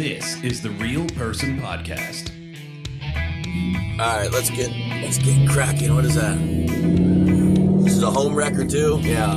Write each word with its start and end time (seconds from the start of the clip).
This 0.00 0.42
is 0.42 0.62
the 0.62 0.70
Real 0.70 1.06
Person 1.08 1.60
Podcast. 1.60 2.30
All 4.00 4.18
right, 4.18 4.32
let's 4.32 4.48
get 4.48 4.70
let's 5.02 5.18
get 5.18 5.46
cracking. 5.50 5.94
What 5.94 6.06
is 6.06 6.14
that? 6.14 6.38
This 7.84 7.98
is 7.98 8.02
a 8.02 8.10
home 8.10 8.34
record 8.34 8.70
too. 8.70 8.98
Yeah, 9.02 9.34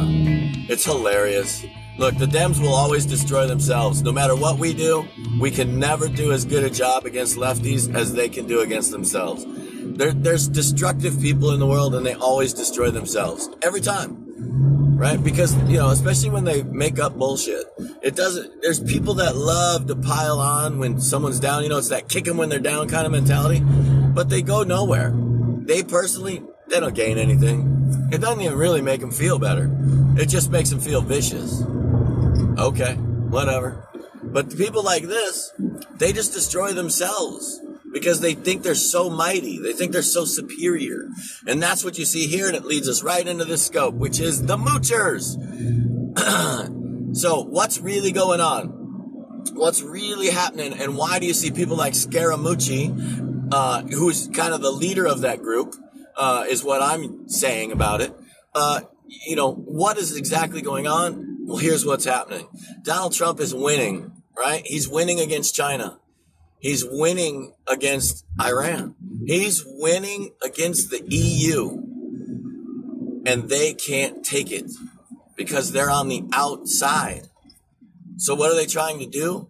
it's 0.70 0.86
hilarious. 0.86 1.66
Look, 1.98 2.18
the 2.18 2.28
Dems 2.28 2.62
will 2.62 2.74
always 2.74 3.06
destroy 3.06 3.46
themselves. 3.46 4.04
No 4.04 4.14
matter 4.14 4.38
what 4.38 4.58
we 4.58 4.74
do, 4.74 5.06
we 5.38 5.52
can 5.52 5.80
never 5.82 6.08
do 6.08 6.32
as 6.32 6.46
good 6.46 6.64
a 6.64 6.70
job 6.70 7.06
against 7.06 7.36
lefties 7.36 7.94
as 7.94 8.14
they 8.14 8.30
can 8.30 8.48
do 8.48 8.62
against 8.62 8.92
themselves. 8.92 9.46
There, 9.46 10.14
there's 10.14 10.48
destructive 10.48 11.20
people 11.20 11.52
in 11.52 11.60
the 11.60 11.68
world, 11.68 11.94
and 11.94 12.06
they 12.06 12.14
always 12.14 12.54
destroy 12.54 12.90
themselves 12.90 13.50
every 13.64 13.82
time 13.82 14.24
right? 15.04 15.22
Because, 15.22 15.56
you 15.70 15.78
know, 15.78 15.90
especially 15.90 16.30
when 16.30 16.46
they 16.46 16.64
make 16.64 16.98
up 17.00 17.18
bullshit, 17.18 17.66
it 18.04 18.18
doesn't, 18.18 18.62
there's 18.62 18.82
people 18.82 19.14
that 19.16 19.38
love 19.38 19.88
to 19.88 19.96
pile 19.96 20.40
on 20.40 20.78
when 20.78 21.00
someone's 21.00 21.40
down, 21.40 21.64
you 21.64 21.70
know, 21.70 21.78
it's 21.78 21.88
that 21.88 22.10
kick 22.10 22.26
them 22.26 22.36
when 22.36 22.50
they're 22.50 22.60
down 22.60 22.90
kind 22.90 23.06
of 23.06 23.14
mentality, 23.14 23.62
but 24.14 24.30
they 24.30 24.42
go 24.42 24.64
nowhere. 24.64 25.14
They 25.16 25.84
personally, 25.84 26.44
they 26.68 26.82
don't 26.82 26.94
gain 26.94 27.18
anything. 27.18 28.10
It 28.12 28.20
doesn't 28.20 28.42
even 28.42 28.58
really 28.58 28.82
make 28.82 29.00
them 29.00 29.12
feel 29.12 29.40
better. 29.40 29.72
It 30.18 30.28
just 30.28 30.52
makes 30.52 30.70
them 30.70 30.82
feel 30.82 31.02
vicious. 31.02 31.64
Okay, 32.58 32.96
whatever. 32.96 33.88
But 34.22 34.50
the 34.50 34.58
people 34.58 34.84
like 34.84 35.04
this, 35.04 35.54
they 35.96 36.12
just 36.12 36.34
destroy 36.34 36.74
themselves 36.74 37.62
because 37.94 38.20
they 38.20 38.34
think 38.34 38.64
they're 38.64 38.76
so 38.76 39.10
mighty. 39.10 39.60
They 39.60 39.72
think 39.72 39.94
they're 39.94 40.02
so 40.02 40.26
superior. 40.26 41.08
And 41.48 41.64
that's 41.64 41.86
what 41.86 41.98
you 41.98 42.04
see 42.04 42.28
here. 42.28 42.48
And 42.48 42.56
it 42.56 42.66
leads 42.66 42.90
us 42.90 43.02
right 43.02 43.26
into 43.26 43.46
this 43.46 43.66
scope, 43.66 43.96
which 43.96 44.20
is 44.20 44.46
the 44.46 44.58
moochers. 44.58 45.38
so 47.14 47.44
what's 47.44 47.80
really 47.80 48.12
going 48.12 48.42
on? 48.42 48.68
What's 49.54 49.82
really 49.82 50.30
happening? 50.30 50.74
And 50.74 50.98
why 50.98 51.20
do 51.20 51.28
you 51.28 51.34
see 51.34 51.52
people 51.52 51.78
like 51.78 51.94
Scaramucci, 51.94 53.50
uh, 53.52 53.82
who's 53.84 54.28
kind 54.30 54.54
of 54.54 54.62
the 54.62 54.72
leader 54.72 55.06
of 55.06 55.22
that 55.22 55.42
group, 55.42 55.76
uh, 56.18 56.46
is 56.50 56.64
what 56.64 56.82
I'm 56.82 57.28
saying 57.30 57.72
about 57.72 58.02
it. 58.02 58.16
Uh, 58.56 58.82
you 59.28 59.36
know, 59.36 59.54
what 59.54 59.98
is 59.98 60.16
exactly 60.18 60.62
going 60.62 60.88
on? 60.88 61.46
Well, 61.46 61.58
here's 61.58 61.86
what's 61.86 62.06
happening. 62.06 62.48
Donald 62.84 63.14
Trump 63.14 63.40
is 63.40 63.54
winning, 63.54 64.12
right? 64.38 64.64
He's 64.66 64.88
winning 64.88 65.20
against 65.20 65.54
China. 65.54 66.00
He's 66.60 66.86
winning 66.88 67.54
against 67.68 68.26
Iran. 68.42 68.96
He's 69.26 69.64
winning 69.66 70.32
against 70.44 70.90
the 70.90 71.04
EU. 71.06 71.82
And 73.26 73.50
they 73.50 73.74
can't 73.74 74.24
take 74.24 74.52
it 74.52 74.72
because 75.36 75.72
they're 75.72 75.90
on 75.90 76.08
the 76.08 76.24
outside. 76.34 77.28
So 78.18 78.36
what 78.36 78.52
are 78.52 78.56
they 78.56 78.66
trying 78.66 79.00
to 79.00 79.06
do? 79.06 79.50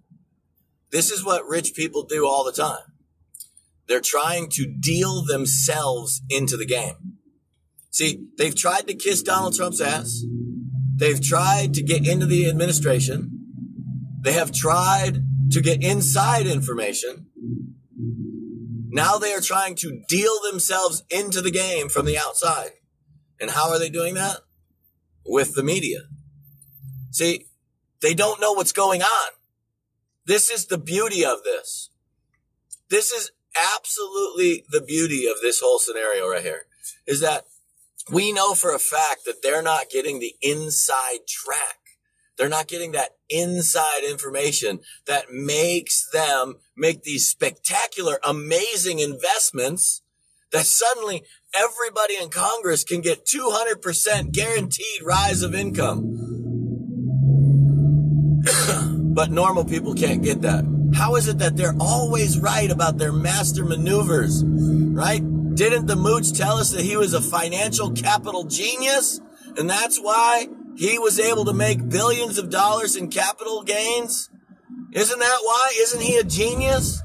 This 0.92 1.12
is 1.12 1.25
what 1.25 1.48
rich 1.48 1.73
people 1.73 2.03
do 2.03 2.25
all 2.25 2.44
the 2.44 2.52
time. 2.52 2.94
They're 3.88 4.00
trying 4.00 4.50
to 4.52 4.66
deal 4.66 5.23
themselves 5.25 6.22
into 6.30 6.56
the 6.56 6.66
game. 6.66 7.17
See, 7.92 8.28
they've 8.38 8.56
tried 8.56 8.88
to 8.88 8.94
kiss 8.94 9.22
Donald 9.22 9.56
Trump's 9.56 9.81
ass. 9.81 10.23
They've 10.95 11.22
tried 11.22 11.73
to 11.73 11.84
get 11.84 12.08
into 12.08 12.25
the 12.25 12.47
administration. 12.50 13.31
They 14.22 14.34
have 14.34 14.52
tried 14.52 15.20
to 15.52 15.62
get 15.62 15.84
inside 15.84 16.47
information. 16.47 17.28
Now 18.90 19.18
they 19.18 19.34
are 19.34 19.42
trying 19.42 19.75
to 19.78 20.03
deal 20.08 20.40
themselves 20.50 21.03
into 21.09 21.42
the 21.42 21.52
game 21.52 21.90
from 21.90 22.06
the 22.06 22.18
outside. 22.18 22.70
And 23.40 23.52
how 23.52 23.70
are 23.70 23.80
they 23.80 23.90
doing 23.90 24.14
that? 24.14 24.38
With 25.25 25.55
the 25.55 25.63
media. 25.63 26.02
See, 27.11 27.45
they 28.02 28.13
don't 28.13 28.41
know 28.41 28.53
what's 28.53 28.73
going 28.73 29.01
on. 29.01 29.31
This 30.25 30.50
is 30.50 30.67
the 30.67 30.78
beauty 30.78 31.23
of 31.25 31.44
this. 31.44 31.89
This 32.89 33.11
is 33.11 33.31
absolutely 33.75 34.66
the 34.69 34.81
beauty 34.81 35.28
of 35.28 35.38
this 35.41 35.59
whole 35.59 35.79
scenario 35.79 36.28
right 36.28 36.41
here 36.41 36.66
is 37.06 37.22
that 37.22 37.45
we 38.12 38.31
know 38.31 38.53
for 38.53 38.73
a 38.73 38.79
fact 38.79 39.25
that 39.25 39.41
they're 39.41 39.62
not 39.62 39.89
getting 39.89 40.19
the 40.19 40.35
inside 40.41 41.19
track. 41.28 41.78
They're 42.38 42.50
not 42.50 42.67
getting 42.67 42.91
that 42.94 43.12
inside 43.29 44.03
information 44.03 44.79
that 45.06 45.31
makes 45.31 46.09
them 46.12 46.56
make 46.75 47.03
these 47.03 47.29
spectacular, 47.29 48.19
amazing 48.23 49.00
investments 49.00 50.01
that 50.51 50.66
suddenly 50.66 51.23
everybody 51.56 52.16
in 52.22 52.30
Congress 52.30 52.84
can 52.84 53.02
get 53.02 53.25
200% 53.25 54.31
guaranteed 54.31 55.03
rise 55.03 55.41
of 55.44 55.53
income. 55.53 56.19
but 59.14 59.31
normal 59.31 59.63
people 59.63 59.94
can't 59.94 60.24
get 60.24 60.42
that. 60.42 60.66
How 60.96 61.16
is 61.16 61.28
it 61.28 61.40
that 61.40 61.56
they're 61.56 61.75
always 61.80 62.40
right 62.40 62.69
about 62.69 62.97
their 62.97 63.12
master 63.12 63.63
maneuvers? 63.63 64.44
Right? 64.46 65.24
Didn't 65.56 65.86
the 65.86 65.96
mooch 65.96 66.34
tell 66.34 66.58
us 66.58 66.72
that 66.72 66.81
he 66.81 66.97
was 66.97 67.13
a 67.13 67.22
financial 67.22 67.92
capital 67.92 68.46
genius? 68.46 69.22
And 69.58 69.69
that's 69.69 70.00
why 70.00 70.47
he 70.75 70.97
was 70.97 71.19
able 71.19 71.46
to 71.46 71.53
make 71.53 71.88
billions 71.90 72.38
of 72.38 72.50
dollars 72.50 72.96
in 72.96 73.09
capital 73.09 73.63
gains? 73.63 74.30
Isn't 74.92 75.19
that 75.19 75.40
why? 75.44 75.74
Isn't 75.80 76.02
he 76.02 76.18
a 76.18 76.24
genius? 76.24 77.02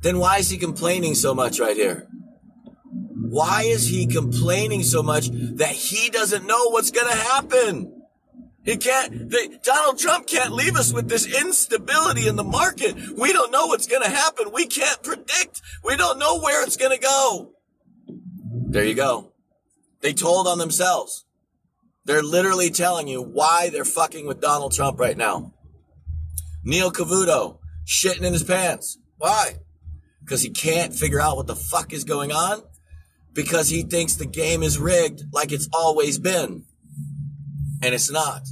Then 0.00 0.18
why 0.18 0.38
is 0.38 0.48
he 0.48 0.56
complaining 0.56 1.14
so 1.14 1.34
much 1.34 1.60
right 1.60 1.76
here? 1.76 2.07
Why 3.30 3.62
is 3.62 3.88
he 3.88 4.06
complaining 4.06 4.82
so 4.82 5.02
much 5.02 5.28
that 5.30 5.70
he 5.70 6.10
doesn't 6.10 6.46
know 6.46 6.70
what's 6.70 6.90
going 6.90 7.08
to 7.08 7.16
happen? 7.16 8.02
He 8.64 8.76
can't, 8.76 9.30
they, 9.30 9.58
Donald 9.62 9.98
Trump 9.98 10.26
can't 10.26 10.52
leave 10.52 10.76
us 10.76 10.92
with 10.92 11.08
this 11.08 11.26
instability 11.26 12.28
in 12.28 12.36
the 12.36 12.44
market. 12.44 12.96
We 13.16 13.32
don't 13.32 13.50
know 13.50 13.66
what's 13.66 13.86
going 13.86 14.02
to 14.02 14.10
happen. 14.10 14.52
We 14.52 14.66
can't 14.66 15.02
predict. 15.02 15.62
We 15.82 15.96
don't 15.96 16.18
know 16.18 16.40
where 16.40 16.62
it's 16.62 16.76
going 16.76 16.96
to 16.96 17.02
go. 17.02 17.52
There 18.50 18.84
you 18.84 18.94
go. 18.94 19.32
They 20.00 20.12
told 20.12 20.46
on 20.46 20.58
themselves. 20.58 21.24
They're 22.04 22.22
literally 22.22 22.70
telling 22.70 23.08
you 23.08 23.22
why 23.22 23.70
they're 23.70 23.84
fucking 23.84 24.26
with 24.26 24.40
Donald 24.40 24.72
Trump 24.72 24.98
right 24.98 25.16
now. 25.16 25.54
Neil 26.64 26.90
Cavuto 26.90 27.58
shitting 27.86 28.22
in 28.22 28.32
his 28.32 28.44
pants. 28.44 28.98
Why? 29.16 29.56
Because 30.22 30.42
he 30.42 30.50
can't 30.50 30.94
figure 30.94 31.20
out 31.20 31.36
what 31.36 31.46
the 31.46 31.56
fuck 31.56 31.92
is 31.92 32.04
going 32.04 32.32
on. 32.32 32.62
Because 33.32 33.68
he 33.68 33.82
thinks 33.82 34.14
the 34.14 34.26
game 34.26 34.62
is 34.62 34.78
rigged 34.78 35.22
like 35.32 35.52
it's 35.52 35.68
always 35.72 36.18
been. 36.18 36.64
And 37.82 37.94
it's 37.94 38.10
not. 38.10 38.42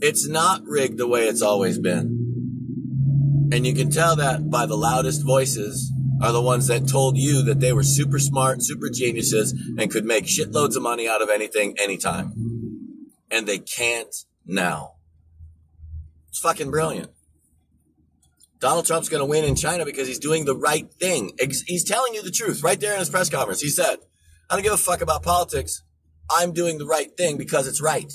It's 0.00 0.26
not 0.28 0.62
rigged 0.64 0.98
the 0.98 1.06
way 1.06 1.28
it's 1.28 1.42
always 1.42 1.78
been. 1.78 3.48
And 3.52 3.66
you 3.66 3.74
can 3.74 3.90
tell 3.90 4.16
that 4.16 4.50
by 4.50 4.66
the 4.66 4.76
loudest 4.76 5.24
voices 5.24 5.92
are 6.22 6.32
the 6.32 6.42
ones 6.42 6.66
that 6.68 6.88
told 6.88 7.16
you 7.16 7.42
that 7.42 7.60
they 7.60 7.72
were 7.72 7.82
super 7.82 8.18
smart, 8.18 8.62
super 8.62 8.88
geniuses, 8.88 9.52
and 9.78 9.90
could 9.90 10.04
make 10.04 10.24
shitloads 10.24 10.76
of 10.76 10.82
money 10.82 11.08
out 11.08 11.22
of 11.22 11.28
anything, 11.28 11.74
anytime. 11.78 12.32
And 13.30 13.46
they 13.46 13.58
can't 13.58 14.14
now. 14.46 14.94
It's 16.28 16.38
fucking 16.38 16.70
brilliant. 16.70 17.10
Donald 18.64 18.86
Trump's 18.86 19.10
going 19.10 19.20
to 19.20 19.26
win 19.26 19.44
in 19.44 19.56
China 19.56 19.84
because 19.84 20.08
he's 20.08 20.18
doing 20.18 20.46
the 20.46 20.56
right 20.56 20.90
thing. 20.94 21.32
He's 21.66 21.84
telling 21.84 22.14
you 22.14 22.22
the 22.22 22.30
truth 22.30 22.62
right 22.62 22.80
there 22.80 22.94
in 22.94 22.98
his 22.98 23.10
press 23.10 23.28
conference. 23.28 23.60
He 23.60 23.68
said, 23.68 23.96
I 24.48 24.54
don't 24.54 24.62
give 24.62 24.72
a 24.72 24.78
fuck 24.78 25.02
about 25.02 25.22
politics. 25.22 25.82
I'm 26.30 26.54
doing 26.54 26.78
the 26.78 26.86
right 26.86 27.14
thing 27.14 27.36
because 27.36 27.68
it's 27.68 27.82
right. 27.82 28.10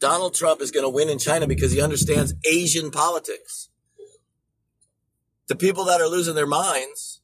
Donald 0.00 0.34
Trump 0.34 0.60
is 0.60 0.72
going 0.72 0.82
to 0.82 0.90
win 0.90 1.08
in 1.08 1.20
China 1.20 1.46
because 1.46 1.70
he 1.70 1.80
understands 1.80 2.34
Asian 2.44 2.90
politics. 2.90 3.68
The 5.46 5.54
people 5.54 5.84
that 5.84 6.00
are 6.00 6.08
losing 6.08 6.34
their 6.34 6.44
minds 6.44 7.20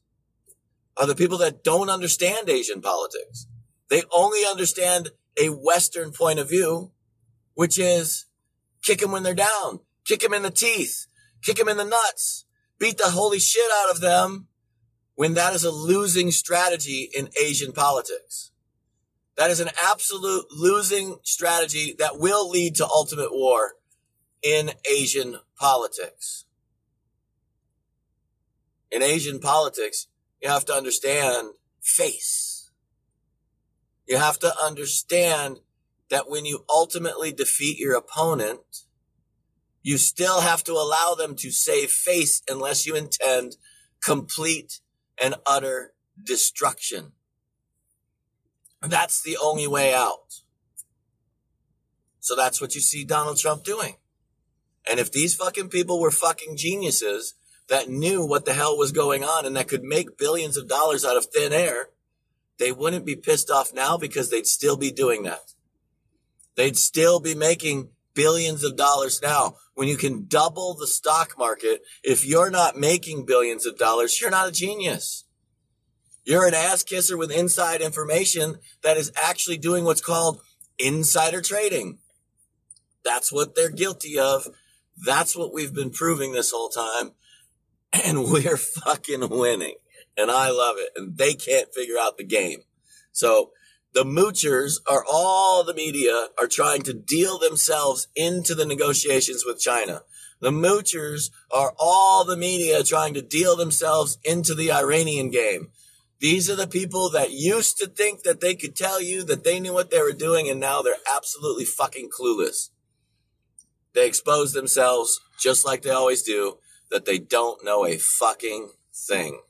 are 0.95 1.07
the 1.07 1.13
people 1.13 1.39
that 1.39 1.61
don't 1.61 1.89
understand 1.89 2.49
Asian 2.49 2.79
politics. 2.79 3.47
They 3.89 4.03
only 4.13 4.45
understand 4.45 5.09
a 5.37 5.49
Western 5.49 6.13
point 6.13 6.39
of 6.39 6.47
view, 6.47 6.93
which 7.53 7.77
is 7.77 8.27
kick 8.81 8.99
them 8.99 9.11
when 9.11 9.23
they're 9.23 9.33
down, 9.33 9.81
kick 10.05 10.21
them 10.21 10.33
in 10.33 10.43
the 10.43 10.51
teeth, 10.51 11.03
kick 11.47 11.57
them 11.57 11.69
in 11.69 11.77
the 11.77 11.85
nuts, 11.85 12.45
beat 12.79 12.97
the 12.97 13.11
holy 13.11 13.39
shit 13.39 13.71
out 13.73 13.91
of 13.91 14.01
them 14.01 14.47
when 15.15 15.33
that 15.33 15.53
is 15.53 15.63
a 15.63 15.71
losing 15.71 16.31
strategy 16.31 17.09
in 17.15 17.29
Asian 17.41 17.71
politics. 17.71 18.51
That 19.35 19.49
is 19.49 19.59
an 19.59 19.69
absolute 19.83 20.45
losing 20.51 21.17
strategy 21.23 21.95
that 21.99 22.19
will 22.19 22.49
lead 22.49 22.75
to 22.75 22.85
ultimate 22.85 23.31
war 23.31 23.73
in 24.43 24.71
Asian 24.89 25.37
politics 25.59 26.45
in 28.91 29.01
Asian 29.01 29.39
politics, 29.39 30.07
you 30.41 30.49
have 30.49 30.65
to 30.65 30.73
understand 30.73 31.49
face. 31.81 32.71
You 34.07 34.17
have 34.17 34.39
to 34.39 34.53
understand 34.61 35.59
that 36.09 36.29
when 36.29 36.45
you 36.45 36.63
ultimately 36.69 37.31
defeat 37.31 37.77
your 37.77 37.95
opponent, 37.95 38.85
you 39.87 39.97
still 39.97 40.41
have 40.41 40.65
to 40.65 40.73
allow 40.73 41.15
them 41.17 41.33
to 41.33 41.49
save 41.49 41.89
face 41.89 42.41
unless 42.49 42.85
you 42.85 42.93
intend 42.93 43.55
complete 44.03 44.81
and 45.23 45.35
utter 45.45 45.93
destruction. 46.21 47.13
That's 48.81 49.21
the 49.21 49.37
only 49.41 49.65
way 49.65 49.93
out. 49.93 50.41
So 52.19 52.35
that's 52.35 52.59
what 52.59 52.75
you 52.75 52.81
see 52.81 53.05
Donald 53.05 53.37
Trump 53.37 53.63
doing. 53.63 53.95
And 54.89 54.99
if 54.99 55.09
these 55.09 55.33
fucking 55.35 55.69
people 55.69 56.01
were 56.01 56.11
fucking 56.11 56.57
geniuses 56.57 57.35
that 57.69 57.87
knew 57.87 58.25
what 58.25 58.43
the 58.43 58.55
hell 58.55 58.77
was 58.77 58.91
going 58.91 59.23
on 59.23 59.45
and 59.45 59.55
that 59.55 59.69
could 59.69 59.83
make 59.83 60.17
billions 60.17 60.57
of 60.57 60.67
dollars 60.67 61.05
out 61.05 61.15
of 61.15 61.27
thin 61.27 61.53
air, 61.53 61.91
they 62.59 62.73
wouldn't 62.73 63.05
be 63.05 63.15
pissed 63.15 63.49
off 63.49 63.73
now 63.73 63.97
because 63.97 64.31
they'd 64.31 64.47
still 64.47 64.75
be 64.75 64.91
doing 64.91 65.23
that. 65.23 65.53
They'd 66.57 66.75
still 66.75 67.21
be 67.21 67.35
making 67.35 67.91
billions 68.17 68.63
of 68.63 68.75
dollars 68.75 69.21
now. 69.21 69.55
When 69.75 69.87
you 69.87 69.95
can 69.95 70.25
double 70.27 70.73
the 70.73 70.87
stock 70.87 71.37
market, 71.37 71.83
if 72.03 72.25
you're 72.25 72.49
not 72.49 72.75
making 72.75 73.27
billions 73.27 73.67
of 73.67 73.77
dollars, 73.77 74.19
you're 74.19 74.31
not 74.31 74.47
a 74.47 74.51
genius. 74.51 75.23
You're 76.25 76.47
an 76.47 76.55
ass 76.55 76.83
kisser 76.83 77.15
with 77.15 77.31
inside 77.31 77.79
information 77.79 78.57
that 78.81 78.97
is 78.97 79.11
actually 79.15 79.59
doing 79.59 79.85
what's 79.85 80.01
called 80.01 80.41
insider 80.79 81.41
trading. 81.41 81.99
That's 83.05 83.31
what 83.31 83.55
they're 83.55 83.69
guilty 83.69 84.17
of. 84.17 84.47
That's 85.05 85.35
what 85.35 85.53
we've 85.53 85.73
been 85.73 85.91
proving 85.91 86.33
this 86.33 86.51
whole 86.51 86.69
time. 86.69 87.11
And 87.93 88.23
we're 88.31 88.57
fucking 88.57 89.29
winning. 89.29 89.75
And 90.17 90.31
I 90.31 90.49
love 90.49 90.77
it. 90.79 90.89
And 90.95 91.17
they 91.17 91.35
can't 91.35 91.71
figure 91.73 91.99
out 91.99 92.17
the 92.17 92.25
game. 92.25 92.61
So 93.11 93.51
the 93.93 94.03
moochers 94.03 94.75
are 94.89 95.03
all 95.09 95.63
the 95.63 95.73
media 95.73 96.27
are 96.39 96.47
trying 96.47 96.81
to 96.83 96.93
deal 96.93 97.39
themselves 97.39 98.07
into 98.15 98.53
the 98.53 98.65
negotiations 98.65 99.43
with 99.45 99.59
China. 99.59 100.01
The 100.39 100.51
moochers 100.51 101.31
are 101.51 101.73
all 101.79 102.23
the 102.23 102.37
media 102.37 102.83
trying 102.83 103.13
to 103.15 103.21
deal 103.21 103.55
themselves 103.55 104.19
into 104.23 104.53
the 104.53 104.71
Iranian 104.71 105.31
game. 105.31 105.69
These 106.19 106.49
are 106.49 106.55
the 106.55 106.67
people 106.67 107.09
that 107.11 107.31
used 107.31 107.77
to 107.77 107.87
think 107.87 108.23
that 108.23 108.41
they 108.41 108.55
could 108.55 108.75
tell 108.75 109.01
you 109.01 109.23
that 109.23 109.43
they 109.43 109.59
knew 109.59 109.73
what 109.73 109.91
they 109.91 109.99
were 109.99 110.13
doing 110.13 110.49
and 110.49 110.59
now 110.59 110.81
they're 110.81 110.95
absolutely 111.15 111.65
fucking 111.65 112.09
clueless. 112.09 112.69
They 113.93 114.07
expose 114.07 114.53
themselves 114.53 115.19
just 115.39 115.65
like 115.65 115.81
they 115.81 115.89
always 115.89 116.23
do 116.23 116.57
that 116.91 117.05
they 117.05 117.19
don't 117.19 117.63
know 117.63 117.85
a 117.85 117.97
fucking 117.97 118.69
thing. 118.93 119.41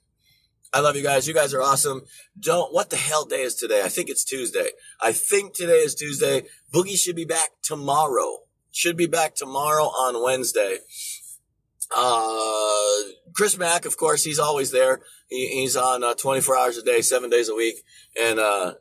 I 0.74 0.82
love 0.82 0.96
you 0.96 1.04
guys. 1.04 1.28
You 1.28 1.34
guys 1.34 1.54
are 1.54 1.62
awesome. 1.62 2.02
Don't, 2.40 2.74
what 2.74 2.90
the 2.90 2.98
hell 2.98 3.26
day 3.26 3.42
is 3.42 3.56
today? 3.56 3.82
I 3.84 3.90
think 3.90 4.10
it's 4.10 4.24
Tuesday. 4.24 4.70
I 5.02 5.14
think 5.14 5.54
today 5.54 5.80
is 5.80 5.96
Tuesday. 5.96 6.44
Boogie 6.74 6.98
should 6.98 7.16
be 7.16 7.26
back 7.26 7.50
tomorrow. 7.64 8.40
Should 8.72 8.98
be 8.98 9.08
back 9.08 9.36
tomorrow 9.36 9.86
on 9.86 10.22
Wednesday. 10.22 10.80
Uh, 11.96 13.00
Chris 13.34 13.58
Mack, 13.58 13.86
of 13.86 13.96
course, 13.96 14.24
he's 14.24 14.40
always 14.40 14.72
there. 14.72 15.00
He, 15.30 15.48
he's 15.62 15.78
on 15.78 16.04
uh, 16.04 16.16
24 16.16 16.58
hours 16.58 16.78
a 16.78 16.84
day, 16.84 17.02
seven 17.02 17.30
days 17.30 17.48
a 17.48 17.56
week. 17.56 17.76
And, 18.22 18.40
uh, 18.40 18.74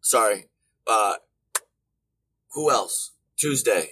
sorry, 0.00 0.48
uh, 0.88 1.14
who 2.52 2.70
else? 2.70 3.12
Tuesday. 3.38 3.90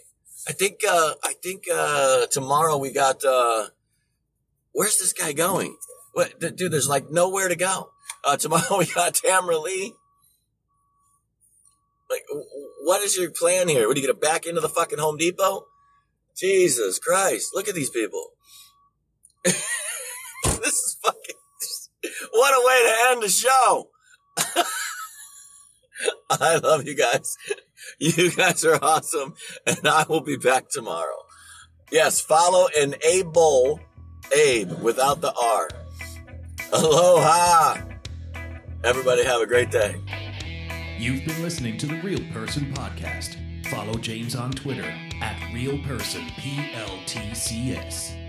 I 0.48 0.52
think, 0.52 0.80
uh, 0.88 1.12
I 1.22 1.34
think, 1.42 1.64
uh, 1.72 2.26
tomorrow 2.26 2.76
we 2.76 2.92
got, 2.92 3.24
uh, 3.24 3.66
where's 4.72 4.98
this 4.98 5.12
guy 5.12 5.32
going? 5.32 5.76
Dude, 6.38 6.72
there's 6.72 6.88
like 6.88 7.10
nowhere 7.10 7.48
to 7.48 7.56
go. 7.56 7.90
Uh, 8.24 8.36
tomorrow 8.36 8.78
we 8.78 8.86
got 8.86 9.14
Tamra 9.14 9.62
Lee. 9.62 9.94
Like, 12.10 12.22
what 12.82 13.02
is 13.02 13.16
your 13.16 13.30
plan 13.30 13.68
here? 13.68 13.88
What 13.88 13.96
are 13.96 14.00
you 14.00 14.06
going 14.06 14.14
to 14.14 14.20
back 14.20 14.46
into 14.46 14.60
the 14.60 14.68
fucking 14.68 14.98
Home 14.98 15.16
Depot? 15.16 15.66
Jesus 16.36 16.98
Christ. 16.98 17.50
Look 17.54 17.68
at 17.68 17.74
these 17.74 17.90
people. 17.90 18.28
this 19.44 19.64
is 20.44 20.96
fucking, 21.02 21.36
what 22.32 22.52
a 22.52 22.66
way 22.66 22.82
to 22.82 22.96
end 23.10 23.22
the 23.22 23.28
show. 23.28 23.90
I 26.30 26.56
love 26.56 26.86
you 26.86 26.94
guys. 26.94 27.36
You 27.98 28.30
guys 28.30 28.64
are 28.64 28.78
awesome. 28.82 29.34
And 29.66 29.86
I 29.86 30.04
will 30.08 30.20
be 30.20 30.36
back 30.36 30.68
tomorrow. 30.70 31.24
Yes, 31.90 32.20
follow 32.20 32.68
an 32.76 32.94
Able, 33.06 33.80
Abe 34.34 34.72
without 34.82 35.20
the 35.20 35.32
R. 35.32 35.68
Aloha. 36.74 37.76
Everybody 38.82 39.22
have 39.24 39.40
a 39.40 39.46
great 39.46 39.70
day. 39.70 39.94
You've 40.98 41.24
been 41.24 41.40
listening 41.40 41.78
to 41.78 41.86
the 41.86 42.00
Real 42.02 42.18
Person 42.32 42.74
Podcast. 42.74 43.36
Follow 43.68 43.94
James 43.94 44.34
on 44.34 44.50
Twitter 44.50 44.92
at 45.20 45.54
Real 45.54 45.78
Person 45.84 46.22
PLTCS. 46.30 48.23